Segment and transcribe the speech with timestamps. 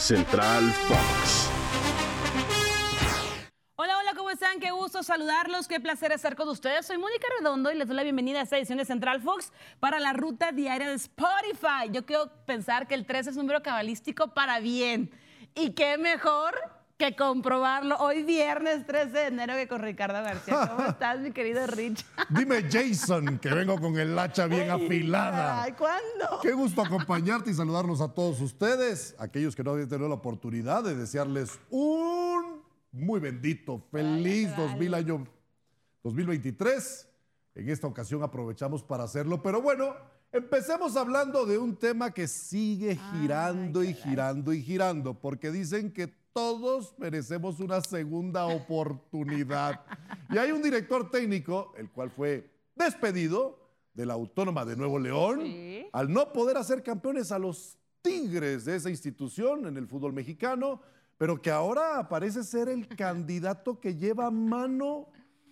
[0.00, 1.50] Central Fox.
[3.76, 4.58] Hola, hola, ¿cómo están?
[4.58, 6.86] Qué gusto saludarlos, qué placer estar con ustedes.
[6.86, 10.00] Soy Mónica Redondo y les doy la bienvenida a esta edición de Central Fox para
[10.00, 11.90] la ruta diaria de Spotify.
[11.92, 15.10] Yo quiero pensar que el 3 es un número cabalístico para bien.
[15.54, 16.54] Y qué mejor
[17.00, 20.68] que comprobarlo hoy viernes 13 de enero que con Ricardo García.
[20.76, 22.04] ¿Cómo estás, mi querido Rich?
[22.28, 25.62] Dime, Jason, que vengo con el hacha bien afilada.
[25.62, 26.40] Ay, ¿cuándo?
[26.42, 30.84] Qué gusto acompañarte y saludarnos a todos ustedes, aquellos que no habían tenido la oportunidad
[30.84, 32.60] de desearles un
[32.92, 35.26] muy bendito, feliz 2000 año
[36.02, 37.08] 2023.
[37.54, 39.96] En esta ocasión aprovechamos para hacerlo, pero bueno,
[40.32, 46.06] empecemos hablando de un tema que sigue girando y girando y girando, porque dicen que
[46.32, 49.80] todos merecemos una segunda oportunidad.
[50.30, 53.58] Y hay un director técnico, el cual fue despedido
[53.94, 55.86] de la Autónoma de Nuevo León, Sí.
[55.92, 60.80] al no poder hacer campeones a los Tigres de esa institución en el fútbol mexicano,
[61.18, 65.08] pero que ahora parece ser el candidato que lleva mano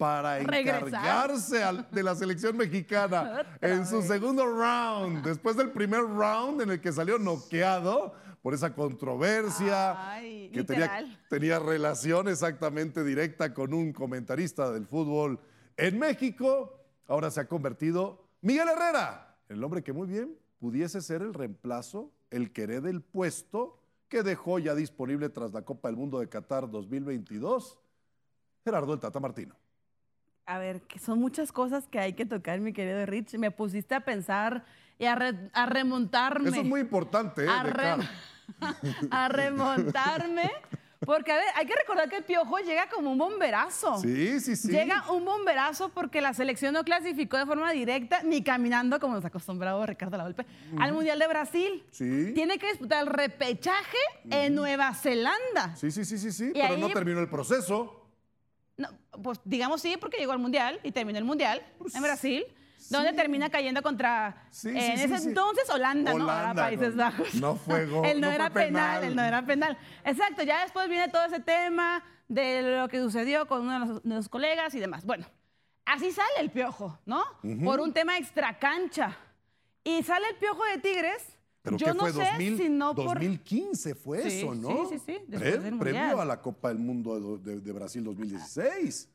[0.00, 6.62] para encargarse al- de la selección mexicana en su segundo round, después del primer round
[6.62, 13.52] en el que salió noqueado por esa controversia Ay, que tenía, tenía relación exactamente directa
[13.52, 15.38] con un comentarista del fútbol
[15.76, 16.80] en México.
[17.06, 22.10] Ahora se ha convertido Miguel Herrera, el hombre que muy bien pudiese ser el reemplazo,
[22.30, 23.76] el que herede el puesto
[24.08, 27.78] que dejó ya disponible tras la Copa del Mundo de Qatar 2022,
[28.64, 29.54] Gerardo el Tata Martino.
[30.50, 33.34] A ver, que son muchas cosas que hay que tocar, mi querido Rich.
[33.38, 34.64] Me pusiste a pensar
[34.98, 36.48] y a, re- a remontarme.
[36.50, 37.48] Eso es muy importante, ¿eh?
[37.48, 40.50] a, re- remontarme.
[41.06, 43.96] Porque, a ver, hay que recordar que el Piojo llega como un bomberazo.
[44.00, 44.68] Sí, sí, sí.
[44.72, 49.24] Llega un bomberazo porque la selección no clasificó de forma directa ni caminando, como nos
[49.24, 50.44] ha acostumbrado Ricardo Lavolpe,
[50.78, 51.84] al Mundial de Brasil.
[51.92, 52.32] Sí.
[52.34, 53.96] Tiene que disputar el repechaje
[54.30, 55.74] en Nueva Zelanda.
[55.76, 57.99] Sí, sí, sí, sí, sí, Y pero no terminó el proceso.
[58.80, 58.88] No,
[59.22, 61.62] pues digamos sí, porque llegó al Mundial y terminó el Mundial
[61.94, 62.44] en Brasil,
[62.88, 63.16] donde sí.
[63.16, 66.30] termina cayendo contra, Sí, eh, en ese entonces Holanda, ¿no?
[66.30, 67.34] Ahora Países no- Bajos.
[67.34, 69.04] no fue gol, Él no, no era penal, penal.
[69.04, 69.78] él no era penal.
[70.04, 74.02] Exacto, ya después viene todo ese tema de lo que sucedió con uno de los,
[74.02, 75.04] de los colegas y demás.
[75.04, 75.26] Bueno,
[75.84, 77.22] así sale el piojo, ¿no?
[77.64, 79.16] Por un tema extracancha.
[79.84, 81.22] Y sale el piojo de Tigres.
[81.78, 84.88] Pero Yo no fue sé 2000, si no por 2015 fue Sí, eso, ¿no?
[84.88, 88.02] sí, sí, sí, después del previo a la Copa del Mundo de, de- de Brasil
[88.04, 89.08] 2016.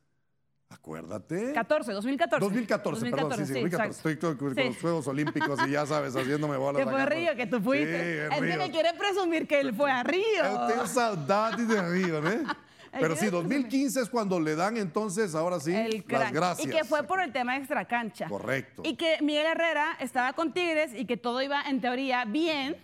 [0.69, 1.53] Acuérdate.
[1.53, 2.43] 14, 2014.
[2.43, 3.65] 2014, perdón, sí, sí, 2014.
[3.67, 4.09] exacto.
[4.09, 4.63] Estoy con, Sí.
[4.63, 6.81] los Juegos Olímpicos y ya sabes, haciéndome bolas.
[6.83, 7.85] Que fue a Río, que tú fuiste.
[7.85, 8.57] Sí, en es que Río.
[8.57, 10.23] me quiere presumir que él fue a Río.
[10.43, 12.29] Yo tengo saudades de Río, ¿no?
[12.99, 13.43] Pero sí, presumir.
[13.59, 16.67] 2015 es cuando le dan entonces, ahora sí, El las gracias.
[16.67, 18.27] Y que fue por el tema extracancha.
[18.27, 18.83] Correcto.
[18.85, 22.77] Y que Miguel Herrera estaba con Tigres y que todo iba en teoría bien,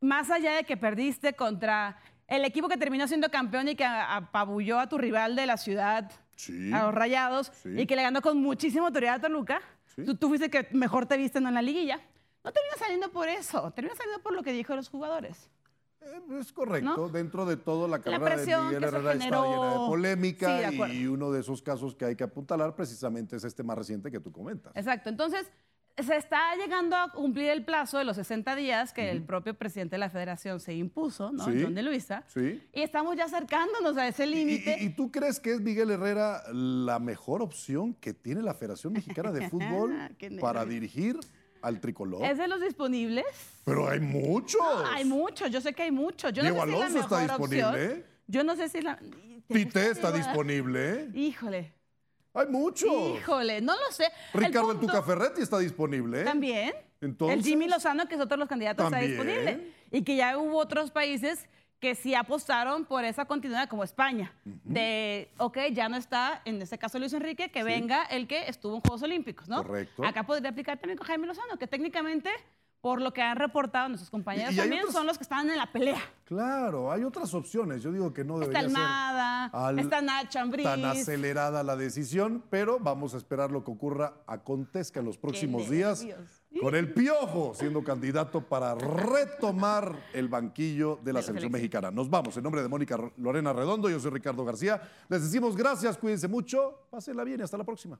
[0.00, 4.78] más allá de que perdiste contra el equipo que terminó siendo campeón y que apabulló
[4.80, 6.70] a tu rival de la ciudad, Sí.
[6.72, 7.70] a los Rayados, Sí.
[7.80, 9.60] y que le ganó con muchísima autoridad a Toluca.
[9.94, 10.04] Sí.
[10.04, 11.48] Tú, tú fuiste que mejor te viste ¿no?
[11.48, 12.00] en la liguilla.
[12.44, 15.50] No termina saliendo por eso, termina saliendo por lo que dijo los jugadores.
[16.06, 16.96] Eh, Es correcto.
[16.96, 17.08] ¿No?
[17.08, 20.66] Dentro de todo, la carrera presión de Miguel Herrera está llena de polémica Sí, de
[20.66, 20.94] acuerdo.
[20.94, 24.20] y uno de esos casos que hay que apuntalar precisamente es este más reciente que
[24.20, 24.72] tú comentas.
[24.76, 25.08] Exacto.
[25.10, 25.46] Entonces,
[25.98, 29.94] se está llegando a cumplir el plazo de los 60 días que el propio presidente
[29.94, 31.46] de la federación se impuso, ¿no?
[31.46, 31.58] Sí.
[31.62, 32.22] John de Luisa.
[32.26, 32.62] Sí.
[32.74, 34.76] Y estamos ya acercándonos a ese ¿Y, límite.
[34.78, 38.92] y- y tú crees que es Miguel Herrera la mejor opción que tiene la Federación
[38.92, 41.18] Mexicana de Fútbol Qué para dirigir
[41.66, 42.24] al tricolor?
[42.24, 43.24] ¿Es de los disponibles?
[43.64, 44.60] Pero hay muchos.
[44.92, 46.32] Hay muchos, yo sé que hay muchos.
[46.32, 47.90] Yo Diego no sé si Alonso la está disponible, opción.
[47.98, 48.04] ¿eh?
[48.28, 48.96] Yo no sé si la...
[49.48, 50.92] ¿Te Tite está disponible.
[50.94, 51.10] ¿eh?
[51.14, 51.72] Híjole,
[52.34, 52.90] Hay muchos.
[53.18, 54.06] híjole, no lo sé.
[54.34, 56.20] Ricardo el punto- Tuca Ferretti está disponible.
[56.20, 56.24] ¿eh?
[56.24, 56.72] También.
[57.00, 59.12] Entonces- el Jimmy Lozano, que es otro de los candidatos, También.
[59.12, 59.72] está disponible.
[59.90, 61.46] Y que ya hubo otros países
[61.80, 64.32] que sí apostaron por esa continuidad, como España.
[64.44, 68.74] De, ok, ya no está, en este caso Luis Enrique, que venga el que estuvo
[68.76, 69.58] en Juegos Olímpicos, ¿no?
[69.62, 70.04] Correcto.
[70.04, 72.30] Acá podría aplicar también con Jaime Lozano, que técnicamente,
[72.80, 75.50] por lo que han reportado nuestros compañeros Y- y hay también, son los que están
[75.50, 76.00] en la pelea.
[76.24, 77.82] Claro, hay otras opciones.
[77.82, 80.64] Yo digo que no Está debería ser Almada, al- está Nacho Ambriz.
[80.64, 85.68] tan acelerada la decisión, pero vamos a esperar lo que ocurra, acontezca en los próximos
[85.68, 86.35] días nervios.
[86.60, 91.52] Con el Piojo siendo candidato para retomar el banquillo de la selección.
[91.52, 91.90] mexicana.
[91.90, 92.36] Nos vamos.
[92.36, 94.80] En nombre de Mónica Lorena Redondo, yo soy Ricardo García.
[95.08, 97.98] Les decimos gracias, cuídense mucho, pásenla bien y hasta la próxima.